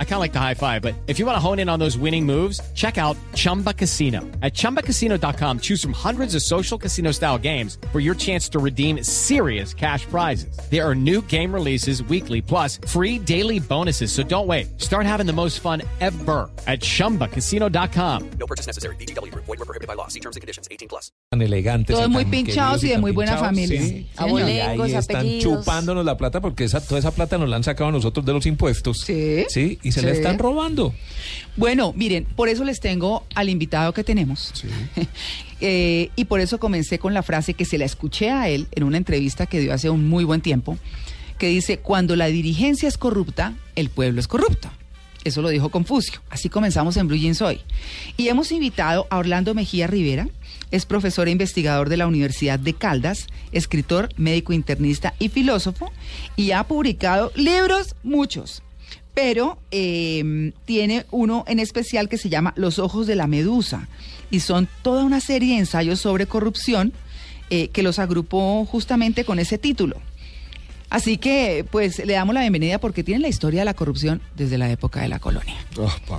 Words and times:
I 0.00 0.04
kind 0.04 0.14
of 0.14 0.20
like 0.20 0.32
the 0.32 0.40
high 0.40 0.54
five, 0.54 0.82
but 0.82 0.94
if 1.06 1.20
you 1.20 1.26
want 1.26 1.36
to 1.36 1.40
hone 1.40 1.60
in 1.60 1.68
on 1.68 1.78
those 1.78 1.96
winning 1.96 2.26
moves, 2.26 2.60
check 2.74 2.98
out 2.98 3.16
Chumba 3.36 3.72
Casino. 3.72 4.22
At 4.42 4.54
ChumbaCasino.com, 4.54 5.60
choose 5.60 5.80
from 5.80 5.92
hundreds 5.92 6.34
of 6.34 6.42
social 6.42 6.76
casino 6.78 7.12
style 7.12 7.38
games 7.38 7.78
for 7.92 8.00
your 8.00 8.16
chance 8.16 8.48
to 8.48 8.58
redeem 8.58 9.04
serious 9.04 9.72
cash 9.72 10.04
prizes. 10.06 10.58
There 10.70 10.84
are 10.84 10.96
new 10.96 11.22
game 11.28 11.54
releases 11.54 12.02
weekly, 12.02 12.42
plus 12.42 12.80
free 12.88 13.20
daily 13.20 13.60
bonuses. 13.60 14.10
So 14.10 14.24
don't 14.24 14.48
wait. 14.48 14.66
Start 14.80 15.06
having 15.06 15.26
the 15.26 15.32
most 15.32 15.60
fun 15.60 15.82
ever 16.00 16.50
at 16.66 16.80
ChumbaCasino.com. 16.80 18.30
No 18.40 18.46
purchase 18.46 18.66
necessary. 18.66 18.96
BGW. 18.96 19.32
Void 19.34 19.46
were 19.60 19.64
prohibited 19.64 19.86
by 19.86 19.94
law. 19.94 20.08
See 20.08 20.18
terms 20.20 20.34
and 20.34 20.40
conditions. 20.40 20.66
18 20.70 20.88
plus. 20.88 21.12
Tan 21.30 21.40
elegantes. 21.42 21.94
Todos 21.94 22.08
muy 22.10 22.24
tan 22.24 22.30
pinchados 22.30 22.82
y 22.84 22.88
de 22.88 22.98
muy 22.98 23.12
buena 23.12 23.36
familia. 23.36 23.80
sí. 23.80 23.88
Sí, 23.88 24.06
Y 24.18 24.60
ahí 24.60 24.94
están 24.94 25.16
apellidos. 25.18 25.64
chupándonos 25.64 26.04
la 26.04 26.16
plata 26.16 26.40
porque 26.40 26.64
esa, 26.64 26.80
toda 26.80 26.98
esa 26.98 27.10
plata 27.12 27.38
nos 27.38 27.48
la 27.48 27.56
han 27.56 27.64
sacado 27.64 27.88
a 27.88 27.92
nosotros 27.92 28.24
de 28.26 28.32
los 28.32 28.46
impuestos. 28.46 29.00
Sí. 29.00 29.44
Sí, 29.48 29.78
y 29.88 29.92
se 29.92 30.02
la 30.02 30.10
Sí. 30.12 30.18
están 30.18 30.38
robando. 30.38 30.94
Bueno, 31.56 31.92
miren, 31.96 32.24
por 32.24 32.48
eso 32.48 32.64
les 32.64 32.80
tengo 32.80 33.24
al 33.34 33.48
invitado 33.48 33.92
que 33.92 34.04
tenemos. 34.04 34.52
Eh, 35.60 36.10
y 36.14 36.26
por 36.26 36.38
eso 36.38 36.60
comencé 36.60 37.00
con 37.00 37.14
la 37.14 37.24
frase 37.24 37.52
que 37.54 37.64
se 37.64 37.78
la 37.78 37.84
escuché 37.84 38.30
a 38.30 38.48
él 38.48 38.68
en 38.70 38.84
una 38.84 38.96
entrevista 38.96 39.46
que 39.46 39.58
dio 39.58 39.72
hace 39.74 39.90
un 39.90 40.08
muy 40.08 40.22
buen 40.22 40.40
tiempo, 40.40 40.78
que 41.36 41.48
dice, 41.48 41.78
cuando 41.78 42.14
la 42.14 42.26
dirigencia 42.28 42.88
es 42.88 42.96
corrupta, 42.96 43.54
el 43.74 43.90
pueblo 43.90 44.20
es 44.20 44.28
corrupto. 44.28 44.70
Eso 45.24 45.42
lo 45.42 45.48
dijo 45.48 45.68
Confucio. 45.70 46.22
Así 46.30 46.48
comenzamos 46.48 46.96
en 46.96 47.08
Blue 47.08 47.16
Jeans 47.18 47.42
hoy. 47.42 47.60
Y 48.16 48.28
hemos 48.28 48.52
invitado 48.52 49.08
a 49.10 49.18
Orlando 49.18 49.52
Mejía 49.52 49.88
Rivera, 49.88 50.28
es 50.70 50.86
profesor 50.86 51.26
e 51.26 51.32
investigador 51.32 51.88
de 51.88 51.96
la 51.96 52.06
Universidad 52.06 52.60
de 52.60 52.74
Caldas, 52.74 53.26
escritor, 53.50 54.10
médico 54.16 54.52
internista 54.52 55.14
y 55.18 55.28
filósofo, 55.28 55.90
y 56.36 56.52
ha 56.52 56.62
publicado 56.68 57.32
libros, 57.34 57.96
muchos. 58.04 58.62
Pero 59.20 59.58
eh, 59.72 60.52
tiene 60.64 61.04
uno 61.10 61.42
en 61.48 61.58
especial 61.58 62.08
que 62.08 62.18
se 62.18 62.28
llama 62.28 62.52
Los 62.56 62.78
Ojos 62.78 63.08
de 63.08 63.16
la 63.16 63.26
Medusa, 63.26 63.88
y 64.30 64.38
son 64.38 64.68
toda 64.82 65.02
una 65.04 65.18
serie 65.18 65.54
de 65.54 65.58
ensayos 65.58 65.98
sobre 65.98 66.26
corrupción 66.26 66.92
eh, 67.50 67.66
que 67.68 67.82
los 67.82 67.98
agrupó 67.98 68.64
justamente 68.64 69.24
con 69.24 69.40
ese 69.40 69.58
título. 69.58 69.96
Así 70.88 71.18
que, 71.18 71.64
pues, 71.68 71.98
le 72.06 72.12
damos 72.12 72.32
la 72.32 72.42
bienvenida 72.42 72.78
porque 72.78 73.02
tienen 73.02 73.22
la 73.22 73.28
historia 73.28 73.62
de 73.62 73.64
la 73.64 73.74
corrupción 73.74 74.20
desde 74.36 74.56
la 74.56 74.70
época 74.70 75.00
de 75.00 75.08
la 75.08 75.18
colonia. 75.18 75.56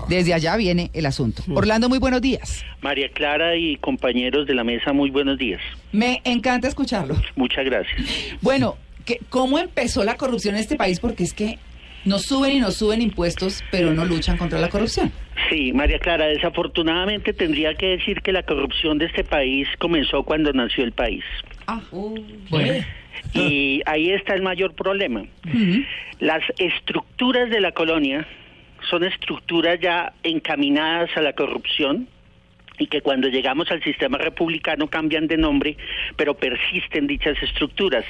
Desde 0.09 0.33
allá 0.33 0.57
viene 0.57 0.91
el 0.93 1.05
asunto. 1.05 1.41
Orlando, 1.55 1.87
muy 1.87 1.99
buenos 1.99 2.19
días. 2.21 2.65
María 2.81 3.07
Clara 3.13 3.55
y 3.55 3.77
compañeros 3.77 4.45
de 4.45 4.55
la 4.55 4.65
mesa, 4.65 4.91
muy 4.91 5.09
buenos 5.09 5.37
días. 5.39 5.61
Me 5.93 6.21
encanta 6.25 6.67
escucharlo. 6.67 7.15
Muchas 7.37 7.63
gracias. 7.63 7.95
Bueno, 8.41 8.75
¿qué- 9.05 9.21
¿cómo 9.29 9.57
empezó 9.57 10.03
la 10.03 10.17
corrupción 10.17 10.55
en 10.55 10.61
este 10.61 10.75
país? 10.75 10.99
Porque 10.99 11.23
es 11.23 11.33
que 11.33 11.57
nos 12.05 12.23
suben 12.23 12.57
y 12.57 12.59
nos 12.59 12.75
suben 12.75 13.01
impuestos, 13.01 13.63
pero 13.71 13.93
no 13.93 14.05
luchan 14.05 14.37
contra 14.37 14.59
la 14.59 14.69
corrupción. 14.69 15.11
Sí, 15.49 15.71
María 15.73 15.99
Clara, 15.99 16.27
desafortunadamente 16.27 17.33
tendría 17.33 17.73
que 17.75 17.87
decir 17.97 18.21
que 18.21 18.31
la 18.31 18.43
corrupción 18.43 18.97
de 18.97 19.05
este 19.05 19.23
país 19.23 19.67
comenzó 19.79 20.23
cuando 20.23 20.51
nació 20.53 20.83
el 20.83 20.91
país. 20.91 21.23
Ah, 21.67 21.81
bueno. 21.91 22.85
Y 23.33 23.81
ahí 23.85 24.11
está 24.11 24.33
el 24.33 24.41
mayor 24.41 24.73
problema. 24.73 25.23
Las 26.19 26.43
estructuras 26.57 27.49
de 27.49 27.61
la 27.61 27.71
colonia 27.71 28.27
son 28.89 29.03
estructuras 29.03 29.79
ya 29.79 30.13
encaminadas 30.23 31.09
a 31.15 31.21
la 31.21 31.33
corrupción 31.33 32.07
y 32.77 32.87
que 32.87 33.01
cuando 33.01 33.27
llegamos 33.27 33.69
al 33.71 33.83
sistema 33.83 34.17
republicano 34.17 34.87
cambian 34.87 35.27
de 35.27 35.37
nombre, 35.37 35.77
pero 36.15 36.33
persisten 36.33 37.07
dichas 37.07 37.35
estructuras. 37.43 38.05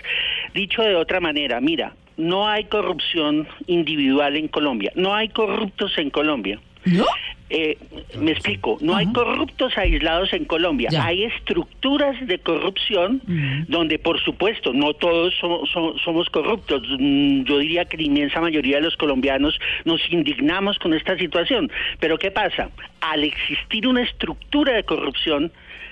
Dicho 0.53 0.83
de 0.83 0.95
otra 0.95 1.19
manera, 1.19 1.59
mira, 1.59 1.93
no 2.19 2.47
hay 2.47 2.65
corrupción 2.65 3.47
individual 3.67 4.35
en 4.35 4.47
Colombia, 4.49 4.91
no 4.95 5.15
hay 5.15 5.29
corruptos 5.29 5.97
en 5.97 6.09
Colombia. 6.09 6.59
¿No? 6.85 7.03
Eh, 7.49 7.77
me 8.17 8.31
explico, 8.31 8.77
no 8.79 8.95
hay 8.95 9.07
corruptos 9.11 9.77
aislados 9.77 10.31
en 10.33 10.45
Colombia, 10.45 10.87
Ya. 10.91 11.03
hay 11.05 11.23
estructuras 11.25 12.15
de 12.25 12.37
corrupción 12.39 13.21
donde 13.67 13.97
por 13.99 14.19
supuesto 14.23 14.71
no 14.71 14.93
todos 14.93 15.33
so- 15.41 15.65
so- 15.73 15.95
somos 16.05 16.29
corruptos, 16.29 16.83
Mm, 16.99 17.43
yo 17.43 17.57
diría 17.57 17.85
que 17.85 17.97
la 17.97 18.03
inmensa 18.03 18.39
mayoría 18.39 18.77
de 18.77 18.83
los 18.83 18.95
colombianos 18.97 19.59
nos 19.83 19.99
indignamos 20.11 20.77
con 20.79 20.93
esta 20.93 21.17
situación, 21.17 21.69
pero 21.99 22.17
¿qué 22.17 22.31
pasa? 22.31 22.69
Al 23.01 23.23
existir 23.23 23.87
una 23.87 24.03
estructura 24.03 24.73
de 24.73 24.83
corrupción, 24.83 25.51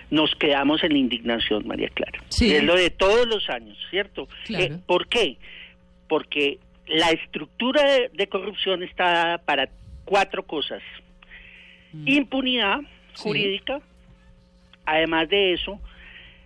nos 0.09 0.33
quedamos 0.35 0.83
en 0.85 0.93
la 0.93 0.99
indignación, 0.99 1.67
María 1.67 1.89
Clara. 1.89 2.19
Sí. 2.29 2.53
Es 2.53 2.63
lo 2.63 2.75
de 2.75 2.91
todos 2.91 3.27
los 3.27 3.49
años, 3.49 3.77
¿cierto? 3.89 4.29
Claro. 4.45 4.63
Eh, 4.75 4.77
¿Por 4.85 5.07
qué? 5.07 5.37
Porque 6.07 6.59
la 6.87 7.09
estructura 7.11 7.83
de, 7.83 8.09
de 8.13 8.27
corrupción 8.27 8.83
está 8.83 9.03
dada 9.11 9.37
para 9.39 9.69
cuatro 10.05 10.43
cosas. 10.43 10.81
Impunidad 12.05 12.79
Sí. 13.13 13.23
jurídica, 13.23 13.81
además 14.85 15.27
de 15.29 15.53
eso, 15.53 15.79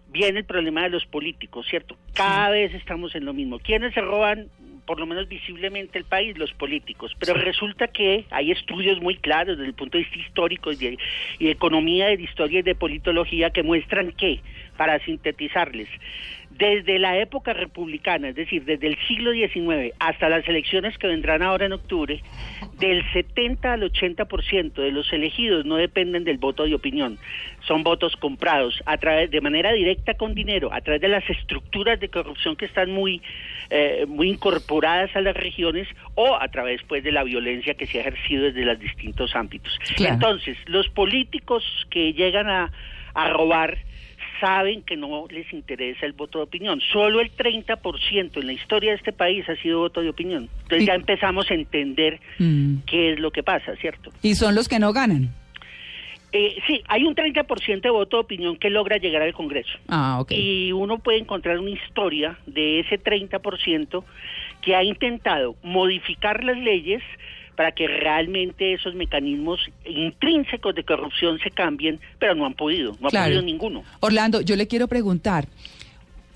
viene 0.07 0.39
el 0.39 0.45
problema 0.45 0.83
de 0.83 0.89
los 0.89 1.05
políticos, 1.05 1.65
¿cierto? 1.69 1.97
Cada 2.13 2.49
vez 2.49 2.73
estamos 2.73 3.13
en 3.13 3.25
lo 3.25 3.33
mismo. 3.33 3.59
¿Quiénes 3.59 3.93
se 3.93 3.99
roban, 3.99 4.47
por 4.85 4.97
lo 4.99 5.05
menos 5.05 5.27
visiblemente, 5.27 5.97
el 5.97 6.05
país? 6.05 6.37
Los 6.37 6.53
políticos. 6.53 7.13
Pero 7.19 7.33
resulta 7.33 7.87
que 7.89 8.25
hay 8.29 8.51
estudios 8.51 9.01
muy 9.01 9.15
claros 9.17 9.57
desde 9.57 9.67
el 9.67 9.73
punto 9.75 9.97
de 9.97 10.05
vista 10.05 10.19
histórico 10.19 10.71
y 10.71 10.75
de, 10.77 10.97
y 11.39 11.45
de 11.45 11.51
economía, 11.51 12.07
de 12.07 12.23
historia 12.23 12.59
y 12.59 12.63
de 12.63 12.75
politología 12.75 13.49
que 13.49 13.63
muestran 13.63 14.13
que, 14.13 14.39
para 14.77 14.97
sintetizarles, 15.03 15.89
desde 16.61 16.99
la 16.99 17.17
época 17.17 17.53
republicana, 17.53 18.29
es 18.29 18.35
decir, 18.35 18.63
desde 18.65 18.85
el 18.85 18.97
siglo 19.07 19.31
XIX 19.31 19.95
hasta 19.97 20.29
las 20.29 20.47
elecciones 20.47 20.95
que 20.99 21.07
vendrán 21.07 21.41
ahora 21.41 21.65
en 21.65 21.73
octubre, 21.73 22.21
del 22.77 23.03
70 23.13 23.73
al 23.73 23.81
80% 23.81 24.73
de 24.73 24.91
los 24.91 25.11
elegidos 25.11 25.65
no 25.65 25.77
dependen 25.77 26.23
del 26.23 26.37
voto 26.37 26.65
de 26.65 26.75
opinión, 26.75 27.17
son 27.65 27.81
votos 27.81 28.15
comprados 28.15 28.79
a 28.85 28.97
través 28.97 29.31
de 29.31 29.41
manera 29.41 29.73
directa 29.73 30.13
con 30.13 30.35
dinero, 30.35 30.71
a 30.71 30.81
través 30.81 31.01
de 31.01 31.07
las 31.07 31.27
estructuras 31.31 31.99
de 31.99 32.09
corrupción 32.09 32.55
que 32.55 32.65
están 32.65 32.91
muy 32.91 33.23
eh, 33.71 34.05
muy 34.07 34.29
incorporadas 34.29 35.15
a 35.15 35.21
las 35.21 35.35
regiones 35.35 35.87
o 36.13 36.35
a 36.35 36.47
través 36.49 36.83
pues 36.83 37.03
de 37.03 37.11
la 37.11 37.23
violencia 37.23 37.73
que 37.73 37.87
se 37.87 37.97
ha 37.97 38.01
ejercido 38.01 38.43
desde 38.43 38.65
los 38.65 38.77
distintos 38.77 39.35
ámbitos. 39.35 39.79
Claro. 39.95 40.13
Entonces, 40.13 40.57
los 40.67 40.89
políticos 40.89 41.63
que 41.89 42.13
llegan 42.13 42.49
a, 42.49 42.71
a 43.15 43.29
robar 43.29 43.79
saben 44.41 44.81
que 44.81 44.97
no 44.97 45.25
les 45.29 45.51
interesa 45.53 46.05
el 46.05 46.11
voto 46.13 46.39
de 46.39 46.43
opinión. 46.45 46.81
Solo 46.91 47.21
el 47.21 47.31
30% 47.31 48.39
en 48.41 48.47
la 48.47 48.53
historia 48.53 48.89
de 48.91 48.97
este 48.97 49.13
país 49.13 49.47
ha 49.47 49.55
sido 49.57 49.79
voto 49.79 50.01
de 50.01 50.09
opinión. 50.09 50.49
Entonces 50.63 50.81
Y- 50.83 50.87
ya 50.87 50.95
empezamos 50.95 51.49
a 51.49 51.53
entender 51.53 52.19
Mm. 52.39 52.79
qué 52.87 53.13
es 53.13 53.19
lo 53.19 53.31
que 53.31 53.43
pasa, 53.43 53.75
¿cierto? 53.77 54.09
Y 54.21 54.35
son 54.35 54.55
los 54.55 54.67
que 54.67 54.79
no 54.79 54.91
ganan. 54.91 55.29
Eh, 56.33 56.55
sí, 56.65 56.81
hay 56.87 57.03
un 57.03 57.13
30% 57.13 57.81
de 57.89 57.89
voto 57.91 58.17
de 58.17 58.21
opinión 58.23 58.55
que 58.57 58.69
logra 58.69 58.97
llegar 58.97 59.21
al 59.21 59.33
Congreso. 59.33 59.77
Ah, 59.89 60.17
ok. 60.21 60.31
Y 60.31 60.71
uno 60.71 60.99
puede 60.99 61.19
encontrar 61.19 61.59
una 61.59 61.71
historia 61.71 62.37
de 62.47 62.79
ese 62.79 62.97
30% 62.97 64.03
que 64.61 64.75
ha 64.75 64.83
intentado 64.83 65.55
modificar 65.61 66.43
las 66.43 66.57
leyes 66.57 67.03
para 67.55 67.71
que 67.71 67.87
realmente 67.87 68.73
esos 68.73 68.95
mecanismos 68.95 69.59
intrínsecos 69.85 70.75
de 70.75 70.83
corrupción 70.83 71.39
se 71.39 71.51
cambien, 71.51 71.99
pero 72.19 72.35
no 72.35 72.45
han 72.45 72.53
podido, 72.53 72.95
no 72.99 73.07
ha 73.07 73.11
podido 73.11 73.41
ninguno. 73.41 73.83
Orlando, 73.99 74.41
yo 74.41 74.55
le 74.55 74.67
quiero 74.67 74.87
preguntar. 74.87 75.47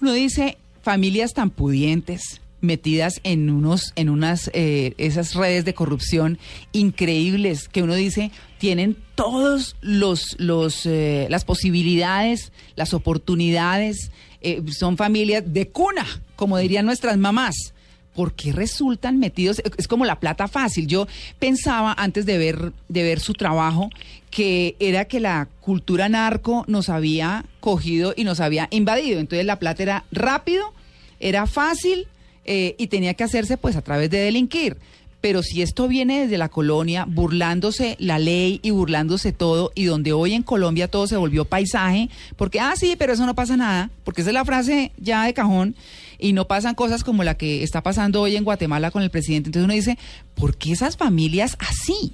Uno 0.01 0.13
dice 0.13 0.57
familias 0.81 1.33
tan 1.33 1.49
pudientes 1.49 2.41
metidas 2.61 3.19
en 3.23 3.49
unos 3.49 3.93
en 3.95 4.09
unas 4.09 4.49
eh, 4.53 4.93
esas 4.97 5.35
redes 5.35 5.65
de 5.65 5.73
corrupción 5.73 6.39
increíbles 6.71 7.69
que 7.69 7.83
uno 7.83 7.95
dice 7.95 8.31
tienen 8.57 8.97
todos 9.13 9.75
los 9.81 10.35
los 10.39 10.85
eh, 10.85 11.27
las 11.29 11.45
posibilidades 11.45 12.51
las 12.75 12.93
oportunidades 12.93 14.11
eh, 14.41 14.61
son 14.71 14.97
familias 14.97 15.43
de 15.53 15.67
cuna 15.67 16.05
como 16.35 16.57
dirían 16.57 16.85
nuestras 16.85 17.17
mamás 17.17 17.74
¿Por 18.15 18.33
qué 18.33 18.53
resultan 18.53 19.19
metidos? 19.19 19.61
Es 19.77 19.87
como 19.87 20.05
la 20.05 20.19
plata 20.19 20.47
fácil. 20.47 20.87
Yo 20.87 21.07
pensaba 21.37 21.93
antes 21.97 22.25
de 22.25 22.37
ver, 22.37 22.71
de 22.87 23.03
ver 23.03 23.19
su 23.19 23.33
trabajo 23.33 23.89
que 24.31 24.75
era 24.79 25.05
que 25.05 25.19
la 25.19 25.47
cultura 25.61 26.09
narco 26.09 26.65
nos 26.67 26.89
había 26.89 27.45
cogido 27.59 28.13
y 28.15 28.23
nos 28.23 28.39
había 28.39 28.67
invadido. 28.71 29.19
Entonces 29.19 29.45
la 29.45 29.59
plata 29.59 29.83
era 29.83 30.05
rápido, 30.11 30.73
era 31.19 31.45
fácil 31.47 32.07
eh, 32.45 32.75
y 32.77 32.87
tenía 32.87 33.13
que 33.13 33.23
hacerse 33.23 33.57
pues 33.57 33.75
a 33.75 33.81
través 33.81 34.09
de 34.09 34.19
delinquir. 34.19 34.77
Pero 35.25 35.41
si 35.41 35.63
esto 35.63 35.87
viene 35.87 36.21
desde 36.21 36.37
la 36.37 36.49
colonia, 36.49 37.05
burlándose 37.07 37.95
la 37.97 38.19
ley 38.19 38.59
y 38.61 38.69
burlándose 38.69 39.31
todo, 39.31 39.71
y 39.73 39.85
donde 39.85 40.13
hoy 40.13 40.33
en 40.33 40.43
Colombia 40.43 40.87
todo 40.87 41.07
se 41.07 41.17
volvió 41.17 41.45
paisaje, 41.45 42.09
porque, 42.35 42.59
ah, 42.59 42.75
sí, 42.75 42.95
pero 42.95 43.13
eso 43.13 43.25
no 43.25 43.33
pasa 43.33 43.57
nada, 43.57 43.89
porque 44.03 44.21
esa 44.21 44.29
es 44.29 44.35
la 44.35 44.45
frase 44.45 44.91
ya 44.99 45.23
de 45.23 45.33
cajón, 45.33 45.75
y 46.19 46.33
no 46.33 46.45
pasan 46.47 46.75
cosas 46.75 47.03
como 47.03 47.23
la 47.23 47.37
que 47.37 47.63
está 47.63 47.81
pasando 47.83 48.21
hoy 48.21 48.35
en 48.35 48.43
Guatemala 48.43 48.91
con 48.91 49.03
el 49.03 49.09
presidente. 49.09 49.49
Entonces 49.49 49.65
uno 49.65 49.73
dice, 49.73 49.97
¿por 50.35 50.57
qué 50.57 50.71
esas 50.71 50.97
familias 50.97 51.57
así? 51.59 52.13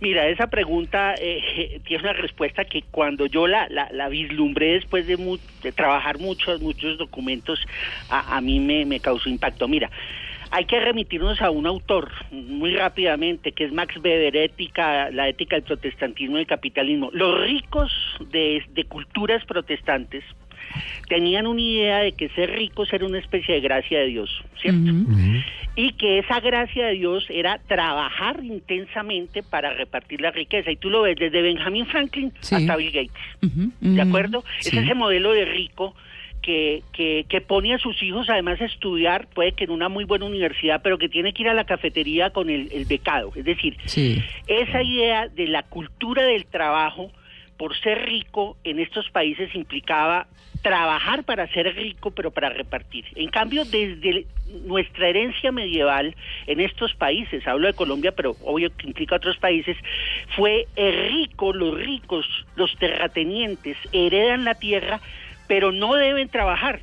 Mira, 0.00 0.26
esa 0.28 0.48
pregunta 0.48 1.14
eh, 1.20 1.80
tiene 1.86 2.02
una 2.02 2.12
respuesta 2.12 2.64
que 2.64 2.82
cuando 2.90 3.26
yo 3.26 3.46
la, 3.46 3.68
la, 3.68 3.88
la 3.92 4.08
vislumbré 4.08 4.72
después 4.74 5.06
de, 5.06 5.16
mu- 5.16 5.38
de 5.62 5.70
trabajar 5.72 6.18
muchos, 6.18 6.60
muchos 6.60 6.98
documentos, 6.98 7.60
a, 8.08 8.36
a 8.36 8.40
mí 8.40 8.58
me, 8.58 8.84
me 8.84 8.98
causó 8.98 9.28
impacto. 9.28 9.68
Mira, 9.68 9.90
hay 10.50 10.64
que 10.66 10.80
remitirnos 10.80 11.40
a 11.40 11.50
un 11.50 11.66
autor 11.66 12.10
muy 12.32 12.74
rápidamente, 12.74 13.52
que 13.52 13.64
es 13.64 13.72
Max 13.72 13.94
Weber, 13.96 14.36
ética, 14.36 15.08
la 15.10 15.28
ética 15.28 15.56
del 15.56 15.64
protestantismo 15.64 16.36
y 16.36 16.40
el 16.40 16.46
capitalismo. 16.48 17.08
Los 17.12 17.40
ricos 17.40 17.92
de, 18.32 18.62
de 18.74 18.84
culturas 18.84 19.44
protestantes 19.46 20.24
tenían 21.08 21.46
una 21.46 21.60
idea 21.60 21.98
de 21.98 22.12
que 22.12 22.28
ser 22.30 22.50
ricos 22.50 22.92
era 22.92 23.04
una 23.06 23.18
especie 23.18 23.54
de 23.54 23.60
gracia 23.60 23.98
de 24.00 24.06
Dios, 24.06 24.42
¿cierto? 24.60 24.90
y 25.74 25.92
que 25.94 26.18
esa 26.18 26.38
gracia 26.40 26.86
de 26.88 26.92
Dios 26.94 27.24
era 27.30 27.58
trabajar 27.66 28.44
intensamente 28.44 29.42
para 29.42 29.72
repartir 29.72 30.20
la 30.20 30.30
riqueza. 30.30 30.70
Y 30.70 30.76
tú 30.76 30.90
lo 30.90 31.02
ves 31.02 31.16
desde 31.16 31.40
Benjamin 31.42 31.86
Franklin 31.86 32.32
Sí. 32.40 32.54
hasta 32.56 32.76
Bill 32.76 32.90
Gates. 32.92 33.80
¿De 33.80 34.02
acuerdo? 34.02 34.44
Sí. 34.60 34.76
Es 34.76 34.84
ese 34.84 34.94
modelo 34.94 35.32
de 35.32 35.44
rico 35.46 35.94
que, 36.42 36.82
que, 36.92 37.24
que 37.28 37.40
pone 37.40 37.72
a 37.72 37.78
sus 37.78 38.02
hijos 38.02 38.28
además 38.28 38.60
a 38.60 38.64
estudiar, 38.66 39.28
puede 39.28 39.52
que 39.52 39.64
en 39.64 39.70
una 39.70 39.88
muy 39.88 40.04
buena 40.04 40.26
universidad, 40.26 40.80
pero 40.82 40.98
que 40.98 41.08
tiene 41.08 41.32
que 41.32 41.42
ir 41.44 41.48
a 41.48 41.54
la 41.54 41.64
cafetería 41.64 42.30
con 42.30 42.50
el, 42.50 42.68
el 42.72 42.84
becado. 42.84 43.32
Es 43.36 43.44
decir, 43.44 43.76
Sí. 43.86 44.20
esa 44.48 44.82
idea 44.82 45.28
de 45.28 45.46
la 45.46 45.62
cultura 45.62 46.24
del 46.24 46.44
trabajo, 46.46 47.10
por 47.56 47.76
ser 47.78 48.04
rico 48.06 48.56
en 48.64 48.78
estos 48.78 49.08
países 49.10 49.54
implicaba 49.54 50.26
trabajar 50.62 51.24
para 51.24 51.48
ser 51.48 51.74
rico, 51.74 52.12
pero 52.12 52.30
para 52.30 52.48
repartir. 52.48 53.04
En 53.16 53.28
cambio, 53.28 53.64
desde 53.64 54.26
nuestra 54.64 55.08
herencia 55.08 55.50
medieval 55.50 56.14
en 56.46 56.60
estos 56.60 56.94
países, 56.94 57.46
hablo 57.46 57.66
de 57.66 57.74
Colombia, 57.74 58.12
pero 58.12 58.36
obvio 58.44 58.74
que 58.76 58.86
implica 58.86 59.16
otros 59.16 59.38
países, 59.38 59.76
fue 60.36 60.66
el 60.76 61.08
rico, 61.08 61.52
los 61.52 61.78
ricos, 61.78 62.26
los 62.54 62.74
terratenientes 62.76 63.76
heredan 63.92 64.44
la 64.44 64.54
tierra, 64.54 65.00
pero 65.48 65.72
no 65.72 65.94
deben 65.94 66.28
trabajar. 66.28 66.80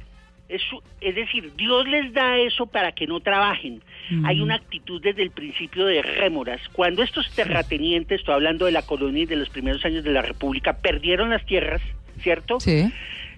Es, 0.50 1.16
decir, 1.16 1.54
Dios 1.56 1.88
les 1.88 2.12
da 2.12 2.38
eso 2.40 2.66
para 2.66 2.92
que 2.92 3.06
no 3.06 3.20
trabajen. 3.20 3.84
Hay 4.26 4.42
una 4.42 4.56
actitud 4.56 5.00
desde 5.00 5.22
el 5.22 5.30
principio 5.30 5.86
de 5.86 6.02
rémoras. 6.02 6.60
Cuando 6.74 7.04
estos 7.04 7.30
terratenientes, 7.36 8.20
estoy 8.20 8.34
hablando 8.34 8.66
de 8.66 8.72
la 8.72 8.82
colonia 8.82 9.24
y 9.24 9.26
de 9.28 9.36
los 9.36 9.50
primeros 9.50 9.86
años 9.86 10.04
de 10.04 10.12
la 10.12 10.24
República, 10.24 10.78
perdieron 10.78 11.30
las 11.30 11.46
tierras, 11.46 11.82
¿cierto? 12.24 12.60
Sí. 12.60 12.92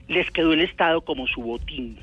Les 0.07 0.31
quedó 0.31 0.53
el 0.53 0.61
Estado 0.61 1.01
como 1.01 1.27
su 1.27 1.41
botín. 1.41 1.97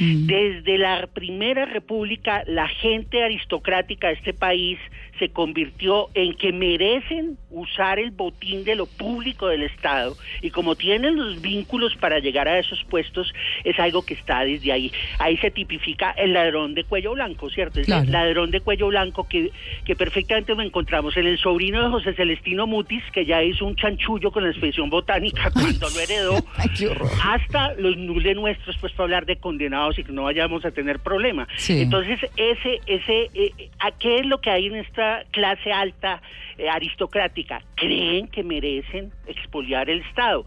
Mm. 0.00 0.26
Desde 0.26 0.78
la 0.78 1.06
primera 1.06 1.64
república, 1.64 2.42
la 2.46 2.66
gente 2.66 3.22
aristocrática 3.22 4.08
de 4.08 4.14
este 4.14 4.34
país 4.34 4.78
se 5.22 5.28
convirtió 5.28 6.08
en 6.14 6.34
que 6.34 6.52
merecen 6.52 7.38
usar 7.48 8.00
el 8.00 8.10
botín 8.10 8.64
de 8.64 8.74
lo 8.74 8.86
público 8.86 9.46
del 9.46 9.62
Estado 9.62 10.16
y 10.40 10.50
como 10.50 10.74
tienen 10.74 11.14
los 11.14 11.40
vínculos 11.40 11.94
para 11.94 12.18
llegar 12.18 12.48
a 12.48 12.58
esos 12.58 12.82
puestos, 12.90 13.32
es 13.62 13.78
algo 13.78 14.04
que 14.04 14.14
está 14.14 14.42
desde 14.44 14.72
ahí. 14.72 14.90
Ahí 15.20 15.36
se 15.36 15.52
tipifica 15.52 16.10
el 16.10 16.32
ladrón 16.32 16.74
de 16.74 16.82
cuello 16.82 17.12
blanco, 17.12 17.50
¿cierto? 17.50 17.78
Es 17.78 17.86
Claro. 17.86 18.02
el 18.02 18.10
ladrón 18.10 18.50
de 18.50 18.60
cuello 18.62 18.88
blanco 18.88 19.28
que, 19.28 19.52
que 19.84 19.94
perfectamente 19.94 20.56
lo 20.56 20.62
encontramos 20.62 21.16
en 21.16 21.26
el 21.28 21.38
sobrino 21.38 21.84
de 21.84 21.90
José 21.90 22.14
Celestino 22.14 22.66
Mutis, 22.66 23.04
que 23.12 23.24
ya 23.24 23.44
hizo 23.44 23.64
un 23.64 23.76
chanchullo 23.76 24.32
con 24.32 24.42
la 24.42 24.50
expedición 24.50 24.90
botánica 24.90 25.52
cuando 25.52 25.88
lo 25.88 26.00
heredó 26.00 26.34
Ay, 26.56 26.68
qué 26.76 26.88
horror. 26.88 27.08
hasta 27.22 27.74
los 27.74 27.96
nules 27.96 28.34
nuestros, 28.34 28.76
pues 28.78 28.92
para 28.94 29.04
hablar 29.04 29.26
de 29.26 29.36
condenados 29.36 30.00
y 30.00 30.04
que 30.04 30.10
no 30.10 30.24
vayamos 30.24 30.64
a 30.64 30.72
tener 30.72 30.98
problema. 30.98 31.46
Sí. 31.56 31.82
Entonces, 31.82 32.18
ese, 32.36 32.80
ese, 32.86 33.28
eh, 33.34 33.52
¿a 33.78 33.92
qué 33.92 34.18
es 34.18 34.26
lo 34.26 34.40
que 34.40 34.50
hay 34.50 34.66
en 34.66 34.76
esta 35.20 35.30
clase 35.30 35.72
alta 35.72 36.22
eh, 36.58 36.68
aristocrática? 36.68 37.62
Creen 37.74 38.28
que 38.28 38.42
merecen 38.42 39.12
expoliar 39.26 39.90
el 39.90 40.00
Estado, 40.00 40.44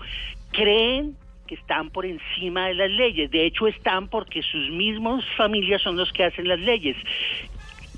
creen 0.51 1.15
que 1.47 1.56
están 1.56 1.89
por 1.89 2.06
encima 2.06 2.67
de 2.67 2.73
las 2.73 2.89
leyes, 2.89 3.29
de 3.29 3.45
hecho 3.45 3.67
están 3.67 4.07
porque 4.07 4.41
sus 4.41 4.69
mismos 4.71 5.23
familias 5.38 5.81
son 5.81 5.95
los 5.95 6.12
que 6.12 6.23
hacen 6.23 6.47
las 6.47 6.59
leyes. 6.59 6.97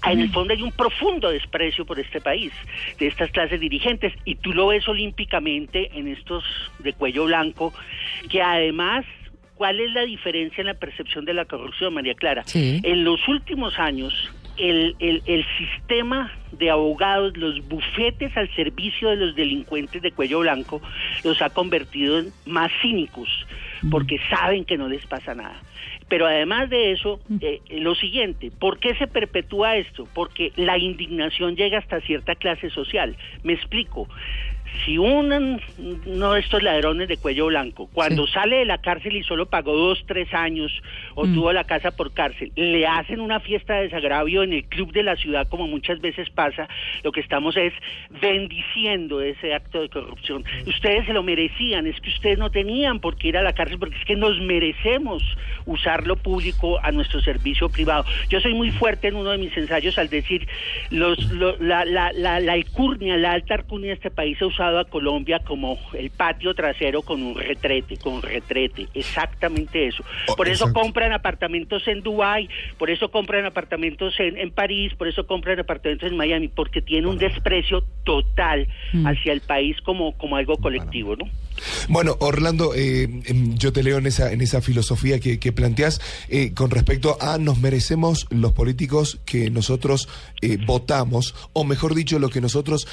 En 0.05 0.19
el 0.19 0.29
fondo 0.29 0.53
hay 0.53 0.61
un 0.61 0.71
profundo 0.71 1.31
desprecio 1.31 1.85
por 1.85 1.99
este 1.99 2.21
país, 2.21 2.51
de 2.99 3.07
estas 3.07 3.31
clases 3.31 3.59
dirigentes, 3.59 4.13
y 4.25 4.35
tú 4.35 4.53
lo 4.53 4.67
ves 4.67 4.87
olímpicamente 4.87 5.89
en 5.93 6.07
estos 6.07 6.43
de 6.79 6.93
cuello 6.93 7.25
blanco, 7.25 7.73
que 8.29 8.41
además, 8.41 9.05
¿cuál 9.55 9.79
es 9.79 9.91
la 9.93 10.03
diferencia 10.03 10.61
en 10.61 10.67
la 10.67 10.75
percepción 10.75 11.25
de 11.25 11.33
la 11.33 11.45
corrupción, 11.45 11.95
María 11.95 12.13
Clara? 12.13 12.43
Sí. 12.45 12.79
En 12.83 13.03
los 13.03 13.27
últimos 13.27 13.79
años, 13.79 14.31
el, 14.57 14.95
el, 14.99 15.23
el 15.25 15.45
sistema 15.57 16.31
de 16.51 16.69
abogados, 16.69 17.35
los 17.37 17.65
bufetes 17.67 18.35
al 18.37 18.53
servicio 18.55 19.09
de 19.09 19.17
los 19.17 19.35
delincuentes 19.35 20.01
de 20.01 20.11
cuello 20.11 20.39
blanco, 20.39 20.81
los 21.23 21.41
ha 21.41 21.49
convertido 21.49 22.19
en 22.19 22.33
más 22.45 22.71
cínicos, 22.81 23.29
porque 23.91 24.19
saben 24.29 24.65
que 24.65 24.77
no 24.77 24.87
les 24.87 25.05
pasa 25.05 25.35
nada. 25.35 25.61
Pero 26.09 26.25
además 26.25 26.69
de 26.69 26.93
eso, 26.93 27.19
eh, 27.41 27.59
lo 27.69 27.93
siguiente, 27.93 28.49
¿por 28.49 28.79
qué 28.79 28.95
se 28.95 29.07
perpetúa 29.07 29.75
esto? 29.75 30.07
Porque 30.13 30.53
la 30.55 30.77
indignación 30.77 31.55
llega 31.57 31.79
hasta 31.79 31.99
cierta 32.01 32.35
clase 32.35 32.69
social. 32.69 33.17
Me 33.43 33.53
explico. 33.53 34.07
Si 34.85 34.97
un- 34.97 35.59
uno 36.05 36.33
de 36.33 36.39
estos 36.39 36.61
ladrones 36.63 37.07
de 37.07 37.17
cuello 37.17 37.47
blanco, 37.47 37.89
cuando 37.93 38.25
Sí. 38.27 38.33
sale 38.33 38.57
de 38.57 38.65
la 38.65 38.77
cárcel 38.79 39.15
y 39.15 39.23
solo 39.23 39.47
pagó 39.47 39.75
dos, 39.75 40.03
tres 40.07 40.33
años 40.33 40.71
o 41.15 41.25
Mm. 41.25 41.33
tuvo 41.33 41.51
la 41.53 41.63
casa 41.63 41.91
por 41.91 42.13
cárcel, 42.13 42.51
le 42.55 42.85
hacen 42.85 43.19
una 43.19 43.39
fiesta 43.39 43.75
de 43.75 43.83
desagravio 43.83 44.43
en 44.43 44.53
el 44.53 44.63
club 44.65 44.91
de 44.91 45.03
la 45.03 45.15
ciudad, 45.15 45.47
como 45.49 45.67
muchas 45.67 45.99
veces 46.01 46.29
pasa, 46.29 46.67
lo 47.03 47.11
que 47.11 47.21
estamos 47.21 47.55
es 47.57 47.73
bendiciendo 48.21 49.21
ese 49.21 49.53
acto 49.53 49.81
de 49.81 49.89
corrupción. 49.89 50.43
Ustedes 50.65 51.05
se 51.05 51.13
lo 51.13 51.23
merecían, 51.23 51.87
es 51.87 51.99
que 52.01 52.09
ustedes 52.09 52.37
no 52.37 52.49
tenían 52.51 52.99
por 52.99 53.17
qué 53.17 53.29
ir 53.29 53.37
a 53.37 53.41
la 53.41 53.53
cárcel, 53.53 53.79
porque 53.79 53.97
es 53.97 54.05
que 54.05 54.15
nos 54.15 54.39
merecemos 54.41 55.23
usar 55.65 56.05
lo 56.07 56.15
público 56.17 56.79
a 56.83 56.91
nuestro 56.91 57.21
servicio 57.21 57.69
privado. 57.69 58.05
Yo 58.29 58.39
soy 58.39 58.53
muy 58.53 58.71
fuerte 58.71 59.07
en 59.07 59.15
uno 59.15 59.31
de 59.31 59.37
mis 59.37 59.55
ensayos 59.57 59.97
al 59.97 60.09
decir, 60.09 60.47
los, 60.91 61.17
lo- 61.31 61.57
la, 61.59 61.85
la, 61.85 62.11
la, 62.13 62.39
la 62.39 62.53
alcurnia, 62.53 63.17
la 63.17 63.31
alta 63.33 63.55
alcurnia 63.55 63.89
de 63.89 63.93
este 63.95 64.11
país 64.11 64.37
ha 64.41 64.45
usado 64.57 64.79
a 64.79 64.85
Colombia 64.85 65.39
como 65.45 65.77
el 65.93 66.09
patio 66.09 66.55
trasero 66.55 67.03
con 67.03 67.21
un 67.21 67.35
retrete, 67.35 67.97
con 67.97 68.21
retrete, 68.23 68.87
exactamente 68.95 69.87
eso. 69.87 70.03
Oh, 70.27 70.35
Por 70.35 70.47
eso 70.47 70.65
exacto. 70.65 70.81
compran 70.81 71.13
apartamentos 71.13 71.87
en 71.87 72.01
Dubái, 72.01 72.49
por 72.79 72.89
eso 72.89 73.11
compran 73.11 73.45
apartamentos 73.45 74.19
en, 74.19 74.37
en 74.37 74.51
París, 74.51 74.93
por 74.97 75.07
eso 75.07 75.27
compran 75.27 75.59
apartamentos 75.59 76.09
en 76.09 76.17
Miami, 76.17 76.47
porque 76.47 76.81
tiene 76.81 77.07
un 77.07 77.19
desprecio 77.19 77.83
total 78.03 78.67
hacia 79.05 79.31
el 79.31 79.41
país 79.41 79.79
como, 79.81 80.17
como 80.17 80.37
algo 80.37 80.57
colectivo, 80.57 81.15
¿no? 81.15 81.25
Bueno, 81.89 82.15
Orlando, 82.19 82.73
eh, 82.75 83.03
em, 83.25 83.55
yo 83.57 83.71
te 83.71 83.83
leo 83.83 83.97
en 83.97 84.07
esa, 84.07 84.31
en 84.31 84.41
esa 84.41 84.61
filosofía 84.61 85.19
que, 85.19 85.39
que 85.39 85.51
planteas 85.51 86.01
eh, 86.29 86.53
con 86.53 86.69
respecto 86.71 87.17
a 87.19 87.37
nos 87.37 87.59
merecemos 87.59 88.27
los 88.29 88.53
políticos 88.53 89.19
que 89.25 89.49
nosotros 89.49 90.07
eh, 90.41 90.57
votamos, 90.65 91.35
o 91.53 91.63
mejor 91.63 91.95
dicho, 91.95 92.19
lo 92.19 92.29
que 92.29 92.41
nosotros 92.41 92.87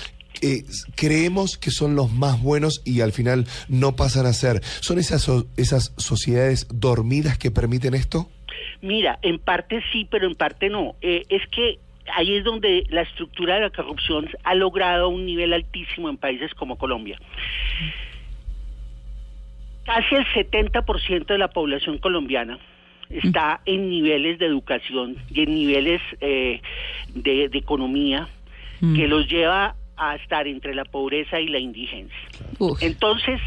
eh, 0.44 0.64
creemos 0.94 1.56
que 1.56 1.70
son 1.70 1.96
los 1.96 2.12
más 2.12 2.42
buenos 2.42 2.82
y 2.84 3.00
al 3.00 3.12
final 3.12 3.46
no 3.68 3.96
pasan 3.96 4.26
a 4.26 4.34
ser. 4.34 4.60
¿Son 4.62 4.98
esas, 4.98 5.26
esas 5.56 5.94
sociedades 5.96 6.68
dormidas 6.70 7.38
que 7.38 7.50
permiten 7.50 7.94
esto? 7.94 8.28
Mira, 8.82 9.18
en 9.22 9.38
parte 9.38 9.82
sí, 9.90 10.06
pero 10.10 10.26
en 10.26 10.34
parte 10.34 10.68
no. 10.68 10.96
Eh, 11.00 11.22
es 11.30 11.40
que 11.48 11.78
ahí 12.14 12.36
es 12.36 12.44
donde 12.44 12.84
la 12.90 13.00
estructura 13.00 13.54
de 13.54 13.62
la 13.62 13.70
corrupción 13.70 14.28
ha 14.42 14.54
logrado 14.54 15.08
un 15.08 15.24
nivel 15.24 15.54
altísimo 15.54 16.10
en 16.10 16.18
países 16.18 16.52
como 16.52 16.76
Colombia. 16.76 17.18
Casi 19.86 20.14
el 20.14 20.26
70% 20.26 21.26
de 21.26 21.38
la 21.38 21.48
población 21.48 21.96
colombiana 21.96 22.58
está 23.08 23.62
en 23.64 23.88
niveles 23.88 24.38
de 24.38 24.46
educación 24.46 25.16
y 25.30 25.42
en 25.42 25.54
niveles 25.54 26.02
eh, 26.20 26.60
de, 27.14 27.48
de 27.48 27.58
economía 27.58 28.28
que 28.94 29.08
los 29.08 29.26
lleva 29.28 29.76
a 29.96 30.16
estar 30.16 30.46
entre 30.46 30.74
la 30.74 30.84
pobreza 30.84 31.40
y 31.40 31.48
la 31.48 31.58
indigencia. 31.58 32.18
Uf. 32.58 32.82
Entonces, 32.82 33.40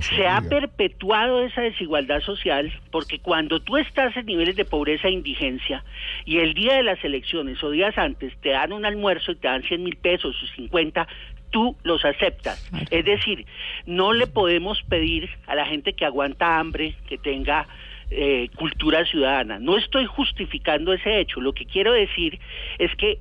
se 0.00 0.26
ha 0.26 0.40
perpetuado 0.40 1.44
esa 1.44 1.62
desigualdad 1.62 2.20
social 2.20 2.72
porque 2.90 3.18
cuando 3.18 3.60
tú 3.60 3.76
estás 3.76 4.16
en 4.16 4.26
niveles 4.26 4.56
de 4.56 4.64
pobreza 4.64 5.08
e 5.08 5.12
indigencia 5.12 5.84
y 6.24 6.38
el 6.38 6.54
día 6.54 6.74
de 6.74 6.82
las 6.82 7.02
elecciones 7.04 7.62
o 7.62 7.70
días 7.70 7.96
antes 7.98 8.32
te 8.40 8.50
dan 8.50 8.72
un 8.72 8.84
almuerzo 8.84 9.32
y 9.32 9.36
te 9.36 9.48
dan 9.48 9.62
100 9.62 9.82
mil 9.82 9.96
pesos 9.96 10.36
o 10.42 10.46
50, 10.56 11.06
tú 11.50 11.76
los 11.82 12.04
aceptas. 12.04 12.70
Es 12.90 13.04
decir, 13.04 13.46
no 13.86 14.12
le 14.12 14.26
podemos 14.26 14.82
pedir 14.82 15.28
a 15.46 15.54
la 15.54 15.66
gente 15.66 15.92
que 15.92 16.04
aguanta 16.04 16.58
hambre 16.58 16.94
que 17.08 17.18
tenga 17.18 17.66
eh, 18.10 18.48
cultura 18.56 19.04
ciudadana. 19.04 19.58
No 19.58 19.76
estoy 19.76 20.06
justificando 20.06 20.92
ese 20.92 21.20
hecho. 21.20 21.40
Lo 21.40 21.52
que 21.52 21.66
quiero 21.66 21.92
decir 21.92 22.40
es 22.78 22.94
que 22.96 23.20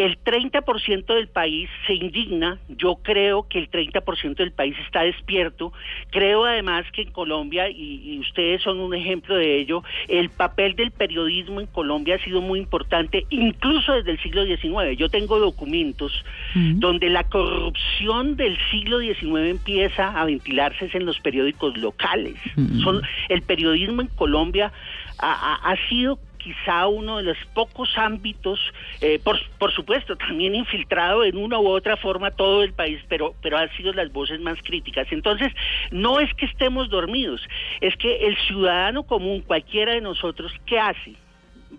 el 0.00 0.18
30% 0.24 1.14
del 1.14 1.28
país 1.28 1.68
se 1.86 1.92
indigna, 1.92 2.58
yo 2.68 2.96
creo 3.02 3.46
que 3.46 3.58
el 3.58 3.70
30% 3.70 4.34
del 4.36 4.52
país 4.52 4.74
está 4.86 5.02
despierto, 5.02 5.74
creo 6.10 6.46
además 6.46 6.86
que 6.92 7.02
en 7.02 7.10
Colombia, 7.10 7.68
y, 7.68 8.00
y, 8.02 8.18
ustedes 8.18 8.62
son 8.62 8.80
un 8.80 8.94
ejemplo 8.94 9.34
de 9.36 9.60
ello, 9.60 9.84
el 10.08 10.30
papel 10.30 10.74
del 10.74 10.90
periodismo 10.90 11.60
en 11.60 11.66
Colombia 11.66 12.14
ha 12.14 12.24
sido 12.24 12.40
muy 12.40 12.60
importante, 12.60 13.26
incluso 13.28 13.92
desde 13.92 14.12
el 14.12 14.18
siglo 14.20 14.46
XIX. 14.46 14.96
Yo 14.96 15.10
tengo 15.10 15.38
documentos 15.38 16.24
donde 16.54 17.10
la 17.10 17.24
corrupción 17.24 18.36
del 18.36 18.56
siglo 18.70 19.00
XIX 19.00 19.50
empieza 19.50 20.18
a 20.18 20.24
ventilarse 20.24 20.88
en 20.94 21.04
los 21.04 21.20
periódicos 21.20 21.76
locales. 21.76 22.36
Son, 22.82 23.02
el 23.28 23.42
periodismo 23.42 24.00
en 24.00 24.08
Colombia 24.08 24.72
ha, 25.18 25.32
ha, 25.32 25.72
ha 25.72 25.88
sido 25.88 26.18
quizá 26.42 26.86
uno 26.86 27.18
de 27.18 27.24
los 27.24 27.38
pocos 27.54 27.96
ámbitos, 27.96 28.58
eh, 29.00 29.20
por, 29.22 29.38
por 29.58 29.72
supuesto, 29.72 30.16
también 30.16 30.54
infiltrado 30.54 31.24
en 31.24 31.36
una 31.36 31.58
u 31.58 31.68
otra 31.68 31.96
forma 31.96 32.30
todo 32.30 32.62
el 32.62 32.72
país, 32.72 33.00
pero, 33.08 33.34
pero 33.42 33.58
han 33.58 33.70
sido 33.76 33.92
las 33.92 34.12
voces 34.12 34.40
más 34.40 34.58
críticas. 34.62 35.06
Entonces, 35.10 35.52
no 35.90 36.20
es 36.20 36.32
que 36.34 36.46
estemos 36.46 36.88
dormidos, 36.90 37.40
es 37.80 37.96
que 37.96 38.26
el 38.26 38.36
ciudadano 38.46 39.04
común, 39.04 39.42
cualquiera 39.42 39.92
de 39.94 40.00
nosotros, 40.00 40.52
¿qué 40.66 40.78
hace? 40.78 41.14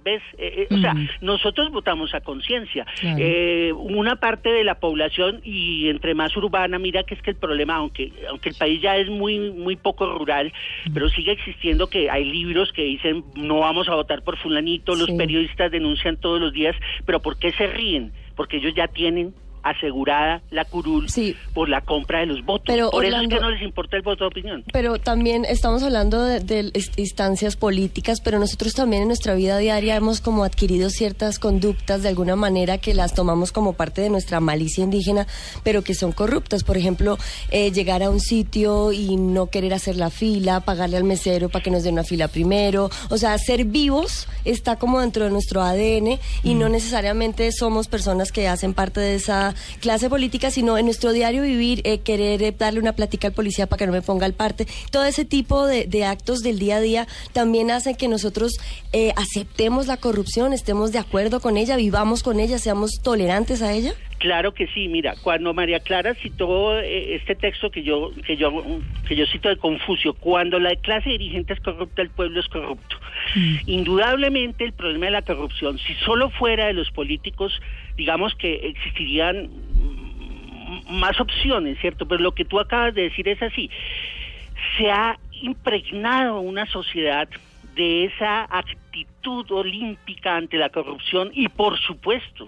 ¿Ves? 0.04 0.22
Eh, 0.38 0.68
eh, 0.70 0.74
o 0.74 0.78
sea, 0.80 0.96
nosotros 1.22 1.72
votamos 1.72 2.14
a 2.14 2.22
conciencia. 2.22 2.86
Claro. 3.00 3.18
Eh, 3.20 3.74
una 3.74 4.16
parte 4.16 4.50
de 4.50 4.64
la 4.64 4.76
población, 4.76 5.42
y 5.44 5.90
entre 5.90 6.16
más 6.16 6.36
urbana, 6.36 6.80
mira 6.80 7.04
que 7.04 7.14
es 7.14 7.22
que 7.22 7.32
el 7.32 7.36
problema, 7.36 7.76
aunque, 7.76 8.12
aunque 8.30 8.50
el 8.50 8.56
país 8.56 8.82
ya 8.82 8.98
es 8.98 9.10
muy, 9.10 9.52
muy 9.52 9.76
poco 9.76 10.06
rural, 10.06 10.54
pero 10.94 11.10
sigue 11.10 11.32
existiendo 11.32 11.88
que 11.88 12.10
hay 12.10 12.26
libros 12.26 12.72
que 12.72 12.84
dicen 12.84 13.24
no 13.36 13.60
vamos 13.60 13.90
a 13.90 13.96
votar 13.96 14.24
por 14.24 14.38
fulanito, 14.38 14.96
los 14.96 15.12
periodistas 15.12 15.72
denuncian 15.72 16.18
todos 16.18 16.40
los 16.40 16.54
días, 16.54 16.76
pero 17.06 17.22
¿por 17.22 17.38
qué 17.38 17.52
se 17.52 17.68
ríen? 17.68 18.12
Porque 18.36 18.58
ellos 18.58 18.74
ya 18.74 18.88
tienen 18.88 19.34
asegurada 19.64 20.42
la 20.52 20.66
curul 20.66 21.10
Sí. 21.10 21.36
por 21.54 21.70
la 21.70 21.82
compra 21.82 22.20
de 22.20 22.26
los 22.28 22.44
votos. 22.46 22.66
Pero, 22.68 22.90
por 22.92 23.04
eso 23.06 23.10
es 23.16 23.18
Orlando- 23.20 23.36
que 23.36 23.42
no 23.42 23.50
les 23.52 23.62
importa 23.62 23.96
el 23.98 24.02
voto 24.04 24.24
de 24.24 24.28
opinión. 24.30 24.64
Pero 24.72 24.98
también 25.00 25.46
estamos 25.46 25.84
hablando 25.84 26.24
de, 26.24 26.40
de 26.40 26.72
instancias 26.98 27.56
políticas, 27.56 28.22
pero 28.22 28.40
nosotros 28.40 28.74
también 28.74 29.04
en 29.04 29.08
nuestra 29.10 29.34
vida 29.36 29.58
diaria 29.58 29.96
hemos 29.96 30.22
como 30.22 30.44
adquirido 30.44 30.90
ciertas 30.90 31.40
conductas 31.40 32.04
de 32.04 32.10
alguna 32.10 32.36
manera 32.36 32.78
que 32.78 32.94
las 32.94 33.14
tomamos 33.14 33.52
como 33.52 33.74
parte 33.74 34.02
de 34.02 34.10
nuestra 34.10 34.40
malicia 34.40 34.84
indígena, 34.84 35.28
pero 35.64 35.84
que 35.84 35.94
son 35.96 36.12
corruptas. 36.12 36.64
Por 36.64 36.78
ejemplo, 36.78 37.18
eh, 37.50 37.72
llegar 37.72 38.04
a 38.04 38.10
un 38.10 38.20
sitio 38.20 38.92
y 38.92 39.16
no 39.16 39.48
querer 39.48 39.74
hacer 39.74 39.96
la 39.96 40.10
fila, 40.10 40.60
pagarle 40.62 40.98
al 40.98 41.04
mesero 41.04 41.50
para 41.50 41.64
que 41.64 41.72
nos 41.72 41.84
dé 41.84 41.90
una 41.90 42.04
fila 42.04 42.28
primero. 42.28 42.90
O 43.10 43.18
sea, 43.18 43.38
ser 43.38 43.66
vivos 43.66 44.28
está 44.46 44.76
como 44.78 45.00
dentro 45.02 45.26
de 45.26 45.32
nuestro 45.32 45.62
ADN 45.62 46.20
y 46.44 46.54
no 46.56 46.70
necesariamente 46.70 47.52
somos 47.52 47.88
personas 47.88 48.32
que 48.32 48.48
hacen 48.48 48.74
parte 48.74 49.00
de 49.00 49.16
esa 49.16 49.51
clase 49.80 50.10
política, 50.10 50.52
sino 50.52 50.78
en 50.78 50.86
nuestro 50.86 51.12
diario 51.12 51.44
vivir, 51.44 51.82
eh, 51.84 52.00
querer 52.00 52.42
eh, 52.44 52.56
darle 52.58 52.80
una 52.80 52.94
plática 52.94 53.28
al 53.28 53.34
policía 53.34 53.68
para 53.68 53.80
que 53.80 53.88
no 53.88 53.92
me 53.92 54.02
ponga 54.02 54.26
al 54.26 54.34
parte. 54.34 54.68
Todo 54.92 55.06
ese 55.06 55.26
tipo 55.26 55.66
de, 55.66 55.86
de 55.86 56.06
actos 56.06 56.42
del 56.42 56.60
día 56.60 56.78
a 56.78 56.82
día 56.82 57.08
también 57.34 57.72
hacen 57.72 57.96
que 57.96 58.08
nosotros 58.08 58.54
eh, 58.94 59.14
aceptemos 59.16 59.88
la 59.88 59.98
corrupción, 59.98 60.54
estemos 60.54 60.92
de 60.92 61.00
acuerdo 61.00 61.40
con 61.40 61.58
ella, 61.58 61.76
vivamos 61.76 62.24
con 62.24 62.40
ella, 62.40 62.58
seamos 62.58 63.02
tolerantes 63.02 63.62
a 63.62 63.74
ella. 63.74 63.94
Claro 64.20 64.54
que 64.54 64.68
sí, 64.68 64.88
mira, 64.88 65.16
cuando 65.24 65.52
María 65.54 65.80
Clara 65.80 66.14
citó 66.14 66.78
eh, 66.80 67.16
este 67.16 67.36
texto 67.36 67.72
que 67.72 67.82
yo 67.82 68.12
que 68.28 68.38
yo 68.38 68.52
que 69.08 69.16
yo 69.16 69.26
cito 69.26 69.50
de 69.50 69.58
Confucio, 69.58 70.14
cuando 70.14 70.60
la 70.60 70.76
clase 70.76 71.10
dirigente 71.10 71.54
es 71.54 71.60
corrupta, 71.60 72.04
el 72.04 72.12
pueblo 72.12 72.40
es 72.40 72.48
corrupto. 72.48 72.98
Indudablemente 73.66 74.64
el 74.64 74.74
problema 74.74 75.06
de 75.06 75.12
la 75.12 75.22
corrupción, 75.22 75.78
si 75.80 75.94
solo 75.96 76.30
fuera 76.30 76.68
de 76.68 76.74
los 76.74 76.92
políticos, 76.92 77.54
digamos 77.96 78.36
que 78.36 78.68
existirían 78.68 79.48
mm, 79.48 80.94
más 80.94 81.20
opciones, 81.20 81.78
¿cierto? 81.80 82.08
Pero 82.08 82.22
lo 82.22 82.34
que 82.34 82.46
tú 82.46 82.60
acabas 82.60 82.94
de 82.94 83.04
decir 83.04 83.28
es 83.28 83.42
así. 83.42 83.70
Se 84.78 84.92
ha 84.92 85.18
impregnado 85.42 86.40
una 86.40 86.66
sociedad 86.66 87.28
de 87.76 88.06
esa 88.06 88.44
actitud 88.44 89.50
olímpica 89.52 90.36
ante 90.36 90.58
la 90.58 90.70
corrupción 90.70 91.32
y 91.34 91.48
por 91.48 91.80
supuesto 91.80 92.48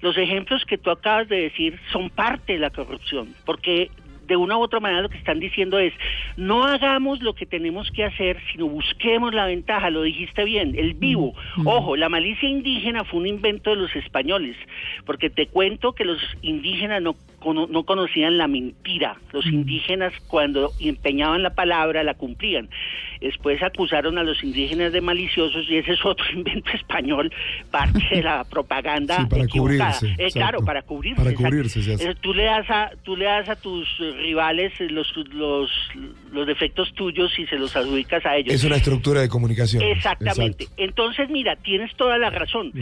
los 0.00 0.16
ejemplos 0.16 0.64
que 0.64 0.78
tú 0.78 0.90
acabas 0.90 1.28
de 1.28 1.42
decir 1.42 1.78
son 1.92 2.10
parte 2.10 2.52
de 2.52 2.60
la 2.60 2.70
corrupción 2.70 3.34
porque 3.44 3.90
de 4.30 4.36
una 4.36 4.56
u 4.56 4.62
otra 4.62 4.78
manera 4.78 5.02
lo 5.02 5.08
que 5.08 5.18
están 5.18 5.40
diciendo 5.40 5.80
es 5.80 5.92
no 6.36 6.64
hagamos 6.64 7.20
lo 7.20 7.34
que 7.34 7.46
tenemos 7.46 7.90
que 7.90 8.04
hacer 8.04 8.40
sino 8.52 8.68
busquemos 8.68 9.34
la 9.34 9.46
ventaja 9.46 9.90
lo 9.90 10.02
dijiste 10.02 10.44
bien 10.44 10.74
el 10.78 10.94
vivo. 10.94 11.34
Ojo 11.64 11.96
la 11.96 12.08
malicia 12.08 12.48
indígena 12.48 13.04
fue 13.04 13.20
un 13.20 13.26
invento 13.26 13.70
de 13.70 13.76
los 13.76 13.94
españoles 13.96 14.56
porque 15.04 15.30
te 15.30 15.48
cuento 15.48 15.92
que 15.92 16.04
los 16.04 16.20
indígenas 16.42 17.02
no 17.02 17.16
no 17.44 17.84
conocían 17.84 18.38
la 18.38 18.46
mentira. 18.48 19.16
Los 19.32 19.46
indígenas 19.46 20.12
cuando 20.28 20.70
empeñaban 20.80 21.42
la 21.42 21.50
palabra 21.54 22.02
la 22.02 22.14
cumplían. 22.14 22.68
Después 23.20 23.62
acusaron 23.62 24.16
a 24.16 24.22
los 24.22 24.42
indígenas 24.42 24.92
de 24.92 25.00
maliciosos 25.02 25.66
y 25.68 25.76
ese 25.76 25.92
es 25.92 26.04
otro 26.04 26.24
invento 26.34 26.70
español, 26.72 27.30
parte 27.70 27.98
de 28.10 28.22
la 28.22 28.44
propaganda 28.44 29.16
Sí, 29.20 29.26
para 29.26 29.44
equivocada. 29.44 29.92
cubrirse, 29.98 30.22
Eh, 30.22 30.30
claro, 30.32 30.64
para 30.64 30.82
cubrirse. 30.82 31.22
Para 31.22 31.34
cubrirse 31.34 31.82
se. 31.82 32.10
Eh, 32.10 32.14
Tú 32.20 32.32
le 32.32 32.44
das 32.44 32.68
a 32.70 32.90
tú 33.02 33.16
le 33.16 33.26
das 33.26 33.48
a 33.48 33.56
tus 33.56 33.86
rivales 33.98 34.72
eh, 34.80 34.88
los 34.88 35.12
los 35.32 35.70
los 36.32 36.46
defectos 36.46 36.92
tuyos 36.94 37.36
y 37.38 37.46
se 37.46 37.56
los 37.58 37.74
adjudicas 37.76 38.24
a 38.24 38.36
ellos. 38.36 38.54
Es 38.54 38.64
una 38.64 38.76
estructura 38.76 39.20
de 39.20 39.28
comunicación. 39.28 39.82
Exactamente. 39.82 40.64
Exacto. 40.64 40.82
Entonces, 40.82 41.28
mira, 41.30 41.56
tienes 41.56 41.94
toda 41.96 42.16
la 42.18 42.30
razón. 42.30 42.72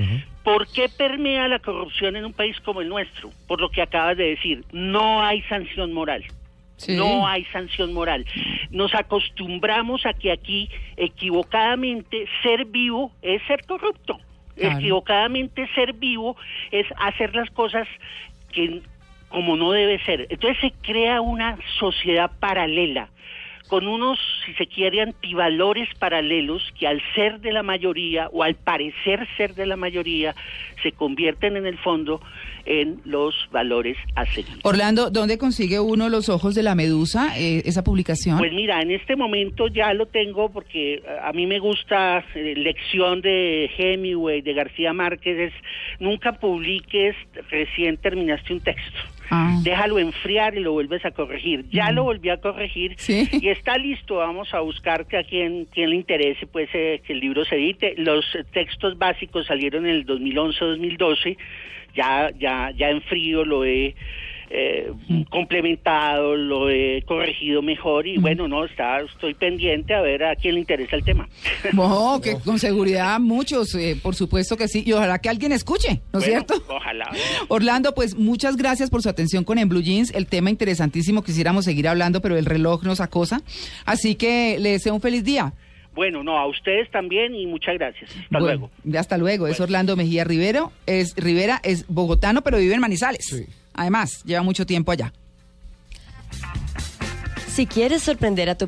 ¿Por 0.49 0.67
qué 0.69 0.89
permea 0.89 1.47
la 1.47 1.59
corrupción 1.59 2.17
en 2.17 2.25
un 2.25 2.33
país 2.33 2.59
como 2.61 2.81
el 2.81 2.89
nuestro? 2.89 3.31
Por 3.47 3.61
lo 3.61 3.69
que 3.69 3.83
acabas 3.83 4.17
de 4.17 4.31
decir, 4.31 4.65
no 4.73 5.23
hay 5.23 5.43
sanción 5.43 5.93
moral. 5.93 6.25
Sí. 6.77 6.97
No 6.97 7.27
hay 7.27 7.45
sanción 7.53 7.93
moral. 7.93 8.25
Nos 8.71 8.95
acostumbramos 8.95 10.07
a 10.07 10.15
que 10.15 10.33
aquí, 10.33 10.71
equivocadamente, 10.97 12.27
ser 12.43 12.65
vivo 12.65 13.13
es 13.21 13.43
ser 13.47 13.67
corrupto. 13.67 14.19
Claro. 14.57 14.79
Equivocadamente 14.79 15.69
ser 15.75 15.93
vivo 15.93 16.35
es 16.71 16.87
hacer 16.97 17.35
las 17.35 17.51
cosas 17.51 17.87
que 18.51 18.81
como 19.29 19.55
no 19.57 19.73
debe 19.73 20.03
ser. 20.05 20.29
Entonces 20.31 20.57
se 20.63 20.73
crea 20.81 21.21
una 21.21 21.59
sociedad 21.79 22.31
paralela 22.41 23.11
con 23.69 23.87
unos, 23.87 24.19
si 24.45 24.55
se 24.55 24.67
quiere, 24.67 25.03
antivalores 25.03 25.89
paralelos 25.99 26.63
que 26.79 26.87
al 26.87 27.01
ser 27.15 27.41
de 27.41 27.53
la 27.53 27.63
mayoría 27.63 28.29
o 28.33 28.43
al 28.43 28.55
parecer 28.55 29.27
ser 29.37 29.55
de 29.55 29.67
la 29.67 29.77
mayoría 29.77 30.35
se 30.83 30.93
convierten 30.93 31.57
en 31.57 31.67
el 31.67 31.79
fondo 31.79 32.21
en 32.65 33.01
los 33.05 33.35
valores 33.51 33.97
a 34.15 34.27
seguir. 34.27 34.59
Orlando, 34.63 35.11
¿dónde 35.11 35.39
consigue 35.39 35.81
uno 35.81 36.09
los 36.09 36.29
ojos 36.29 36.55
de 36.55 36.63
la 36.63 36.75
medusa, 36.75 37.39
eh, 37.39 37.63
esa 37.65 37.83
publicación? 37.83 38.39
Pues 38.39 38.53
mira, 38.53 38.83
en 38.83 38.91
este 38.91 39.17
momento 39.17 39.69
ya 39.69 39.95
lo 39.95 40.07
tengo 40.07 40.51
porque 40.51 40.95
eh, 40.95 41.03
a 41.23 41.33
mí 41.33 41.47
me 41.47 41.59
gusta 41.59 42.25
eh, 42.35 42.55
lección 42.57 43.23
de 43.23 43.71
Hemingway, 43.77 44.43
de 44.43 44.53
García 44.53 44.93
Márquez, 44.93 45.39
es 45.39 45.53
nunca 45.99 46.33
publiques, 46.33 47.17
recién 47.51 47.97
terminaste 47.97 48.53
un 48.53 48.61
texto. 48.61 48.99
Ah. 49.31 49.59
Déjalo 49.63 49.99
enfriar 49.99 50.57
y 50.57 50.61
lo 50.61 50.73
vuelves 50.73 51.05
a 51.05 51.11
corregir. 51.11 51.67
Ya 51.71 51.91
lo 51.93 52.05
volví 52.05 52.31
a 52.31 52.41
corregir 52.41 52.95
Sí. 52.99 53.29
y 53.33 53.49
está 53.49 53.77
listo. 53.77 54.17
Vamos 54.17 54.53
a 54.55 54.61
buscar 54.61 55.07
que 55.07 55.19
a 55.19 55.25
quien, 55.25 55.67
quien 55.67 55.91
le 55.91 55.97
interese 55.97 56.47
pues 56.47 56.69
eh, 56.73 57.03
que 57.07 57.13
el 57.13 57.21
libro 57.21 57.45
se 57.45 57.57
edite. 57.57 57.95
Los 57.99 58.25
textos 58.53 58.97
básicos 58.99 59.47
salieron 59.47 59.85
en 59.87 59.93
el 59.97 60.07
2011-2012. 60.07 61.37
Ya, 61.95 62.31
ya, 62.39 62.71
ya 62.77 62.91
en 62.91 63.03
frío 63.03 63.45
lo 63.45 63.65
he 63.65 63.95
eh, 64.51 64.93
complementado, 65.31 66.37
lo 66.37 66.71
he 66.71 67.03
corregido 67.07 67.63
mejor 67.63 68.07
y 68.07 68.17
bueno, 68.19 68.49
no, 68.49 68.65
está, 68.65 69.01
estoy 69.01 69.35
pendiente 69.35 69.95
a 69.95 70.01
ver 70.01 70.25
a 70.25 70.37
quién 70.37 70.55
le 70.55 70.61
interesa 70.61 70.97
el 70.97 71.05
tema. 71.05 71.29
No, 71.73 72.21
que 72.23 72.39
con 72.39 72.59
seguridad 72.59 73.19
muchos, 73.21 73.75
eh, 73.75 73.97
por 74.03 74.15
supuesto 74.15 74.57
que 74.57 74.69
sí, 74.69 74.83
y 74.87 74.93
ojalá 74.93 75.19
que 75.19 75.29
alguien 75.29 75.53
escuche, 75.53 76.01
¿no 76.13 76.19
es 76.19 76.27
Bueno, 76.27 76.45
cierto? 76.47 76.55
Ojalá. 76.69 77.11
Orlando, 77.49 77.95
pues 77.95 78.17
muchas 78.17 78.57
gracias 78.57 78.91
por 78.91 79.03
su 79.03 79.09
atención 79.09 79.45
con 79.45 79.59
En 79.59 79.69
Blue 79.69 79.83
Jeans, 79.83 80.13
el 80.15 80.27
tema 80.27 80.51
interesantísimo, 80.51 81.23
quisiéramos 81.23 81.65
seguir 81.65 81.89
hablando, 81.89 82.21
pero 82.21 82.37
el 82.37 82.45
reloj 82.47 82.85
nos 82.85 83.01
acosa, 83.01 83.43
así 83.85 84.15
que 84.15 84.59
le 84.59 84.71
deseo 84.71 84.95
un 84.95 85.01
feliz 85.01 85.25
día. 85.25 85.53
Bueno, 85.95 86.23
no, 86.23 86.39
a 86.39 86.47
ustedes 86.47 86.89
también 86.93 87.35
y 87.35 87.47
muchas 87.47 87.75
gracias. 87.75 88.11
Hasta 88.11 88.39
Bueno, 88.39 88.71
luego. 88.85 88.99
Hasta 88.99 89.19
luego, 89.19 89.49
es. 89.49 89.59
Orlando 89.61 89.97
Mejía 89.97 90.23
Rivero, 90.23 90.71
es 90.87 91.15
Rivera, 91.17 91.61
es 91.65 91.87
bogotano, 91.89 92.43
pero 92.43 92.59
vive 92.59 92.75
en 92.75 92.81
Manizales. 92.81 93.27
Sí. 93.27 93.47
Además, 93.79 94.25
lleva 94.25 94.43
mucho 94.43 94.67
tiempo 94.67 94.91
allá. 94.91 95.13
Si 97.49 97.65
quieres 97.65 98.03
sorprender 98.03 98.51
a 98.51 98.59
tu 98.59 98.65